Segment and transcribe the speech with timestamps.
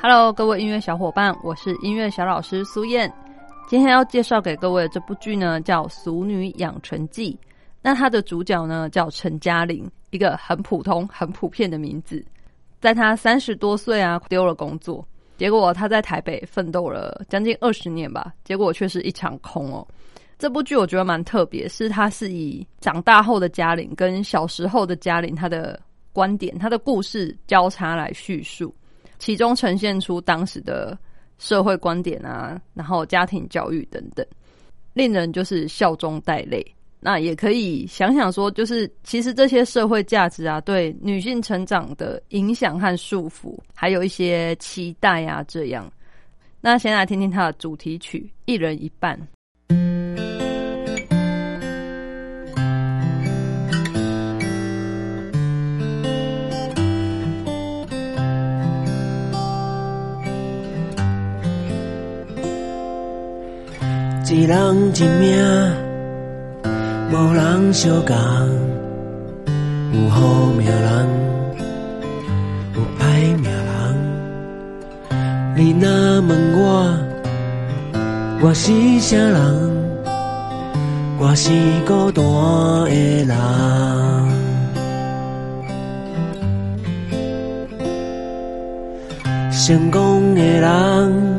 [0.00, 3.12] Hello，各位音乐小伙伴，我是音乐小老师苏燕。
[3.66, 7.32] 今天要介绍给各位的这部剧呢，叫《俗女养成记》。
[7.82, 12.24] 那它的主角呢，叫陈嘉玲，一个很普通、很普遍的名字。
[12.80, 15.04] 在她三十多岁啊，丢了工作，
[15.36, 19.84] 结果她在台北奋斗了将近二十年吧，结果却是一场空哦。
[20.38, 25.80] 这部剧我觉得蛮特别，是它是以长大后的嘉玲跟小时候的嘉玲她的
[26.12, 28.72] 观点、她的故事交叉来叙述。
[29.18, 30.96] 其中呈现出当时的
[31.38, 34.26] 社会观点啊，然后家庭教育等等，
[34.94, 36.64] 令人就是笑中带泪。
[37.00, 45.88] 那也可以想想说，就是其实这些社会价值啊，对女性成长的影响和束缚，还有一些期待啊，这样。
[46.60, 49.16] 那先来听听它的主题曲《一人一半》。
[64.30, 65.42] 一人一命，
[67.10, 68.14] 无人相共。
[69.90, 71.08] 有好命人，
[72.74, 73.96] 有歹命人。
[75.56, 75.88] 你若
[76.28, 76.94] 问我，
[78.42, 79.34] 我是啥人？
[81.18, 81.50] 我是
[81.86, 82.22] 孤单
[82.84, 83.34] 的人。
[89.50, 91.37] 成功的人，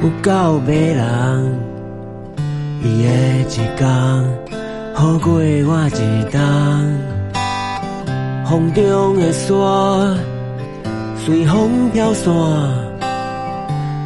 [0.00, 1.58] 有够迷人。
[2.82, 3.08] 伊的
[3.48, 3.88] 一天，
[4.94, 6.38] 好过我一冬。
[8.46, 9.54] 风中的沙，
[11.16, 12.32] 随风飘散，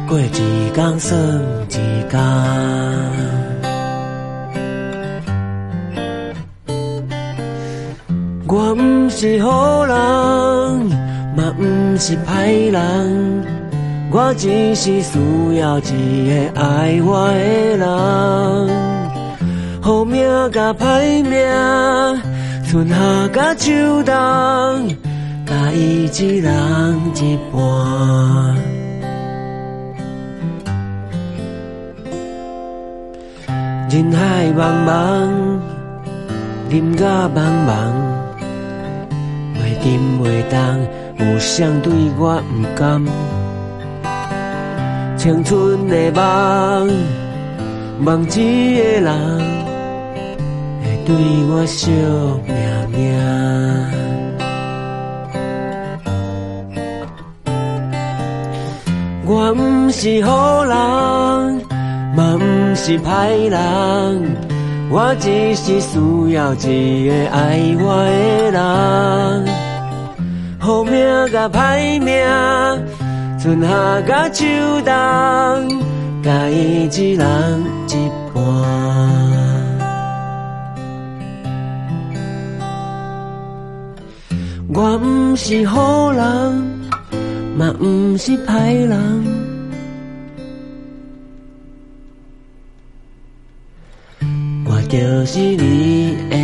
[0.07, 1.15] 过一天算
[1.69, 1.77] 一
[2.09, 2.19] 天。
[8.47, 9.95] 我毋是好人，
[11.35, 13.62] 嘛毋是歹人。
[14.15, 15.17] 我只是需
[15.57, 17.83] 要一个爱我的人，
[19.81, 21.35] 好命甲歹命，
[22.63, 24.13] 春夏甲秋冬，
[25.47, 26.53] 甲伊一人
[27.15, 28.55] 一半。
[33.89, 35.59] 人海茫茫，
[36.69, 37.91] 人甲茫茫，
[39.55, 39.89] 袂沉
[40.21, 40.55] 袂动，
[41.17, 43.03] 有谁对我毋甘？
[45.23, 46.91] 青春的梦，
[47.97, 49.39] 梦一个人
[50.83, 51.15] 会对
[51.47, 51.89] 我惜
[52.45, 52.53] 命
[52.91, 52.93] 命。
[59.25, 60.75] 我毋是好人，
[62.17, 64.35] 嘛毋是歹人，
[64.91, 69.47] 我只是需要一个爱我的人，
[70.59, 70.91] 好命
[71.31, 72.13] 甲歹命。
[73.43, 74.45] 春夏甲秋
[74.85, 74.93] 冬，
[76.23, 78.41] 甲伊一人一半。
[84.73, 86.23] 我毋是好人，
[87.57, 89.25] 嘛毋是歹人，
[94.65, 96.37] 我就是你的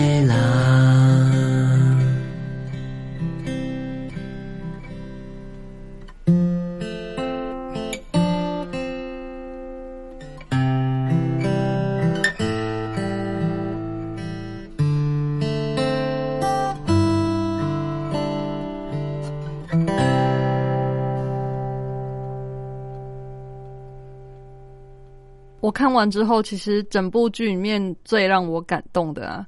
[25.61, 29.45] 我看完之后，其实整部剧里面最让我感动的啊，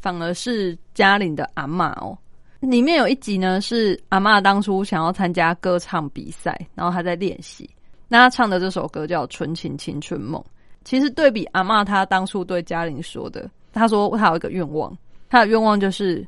[0.00, 2.16] 反而是嘉玲的阿妈哦。
[2.60, 7.68] 里面有一集呢，是阿妈当初想要参加歌唱比赛，然后她在练习。
[8.08, 10.40] 那她唱的这首歌叫《纯情青春梦》。
[10.84, 14.96] 其实对比阿妈她当初对嘉玲说的，她说她有一个愿望，
[15.28, 16.26] 她的愿望就是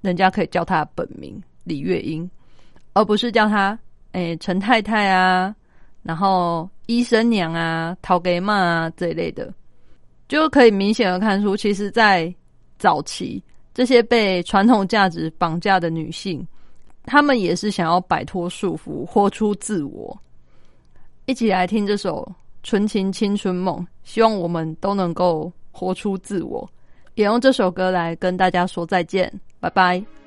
[0.00, 2.28] 人家可以叫她本名李月英，
[2.92, 3.78] 而不是叫她
[4.12, 5.54] 诶陈太太啊。
[6.02, 9.52] 然后医生娘啊、陶给妈啊这一类的，
[10.28, 12.32] 就可以明显的看出，其实，在
[12.78, 13.42] 早期
[13.72, 16.46] 这些被传统价值绑架的女性，
[17.04, 20.16] 她们也是想要摆脱束缚，活出自我。
[21.26, 22.22] 一起来听这首
[22.62, 26.68] 《纯情青春梦》，希望我们都能够活出自我。
[27.14, 30.23] 也用这首歌来跟大家说再见，拜拜。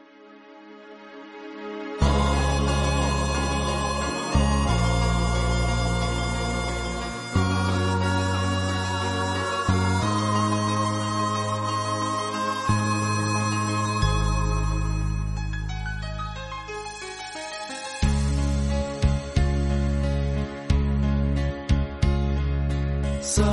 [23.37, 23.45] 送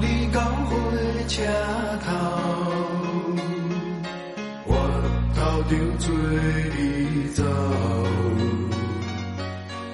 [0.00, 0.74] 你到火
[1.28, 1.44] 车
[2.04, 2.10] 头，
[4.66, 4.74] 我
[5.36, 6.10] 头顶做
[6.74, 6.82] 你
[7.34, 7.44] 走，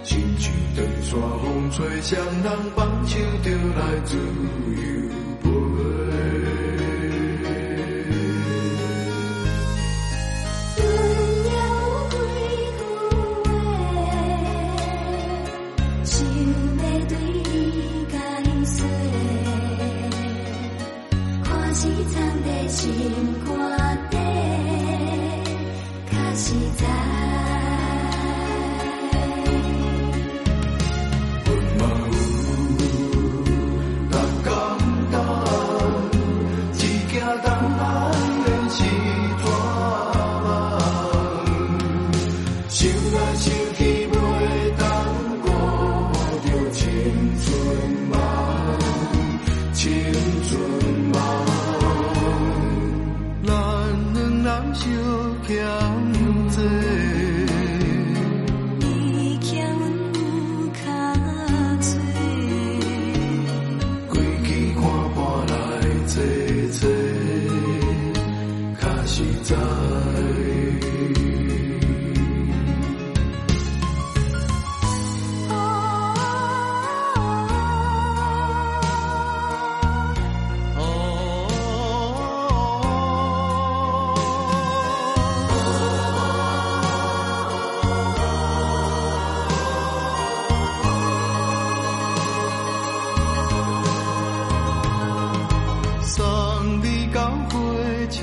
[0.02, 1.12] 亲像长山
[1.42, 3.18] 风吹，双人放手？
[3.42, 4.93] 就来自由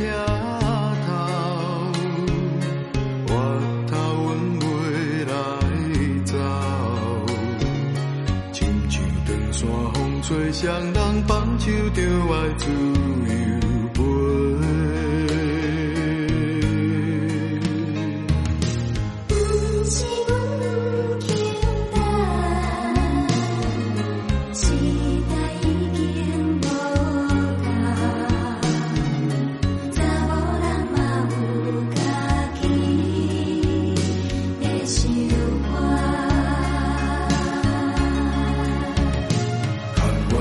[0.02, 0.08] 车
[1.06, 1.10] 头，
[3.28, 3.32] 我
[3.88, 3.94] 头
[4.24, 4.26] 阮
[4.60, 4.62] 袂
[5.30, 5.34] 来
[6.26, 6.34] 走，
[8.52, 8.58] 亲
[8.90, 8.94] 像
[9.26, 9.62] 长线
[9.94, 12.02] 风吹，双人放手就
[12.34, 12.64] 爱自
[13.28, 13.30] 由
[13.94, 14.00] 飞。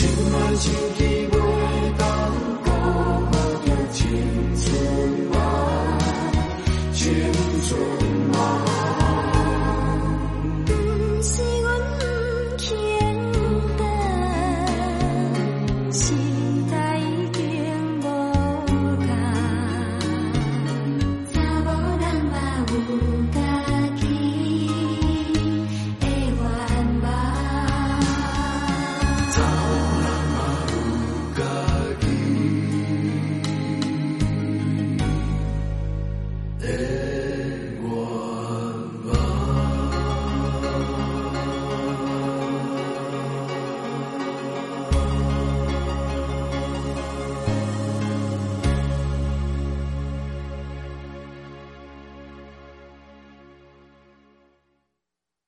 [0.00, 1.59] 千万千奇妙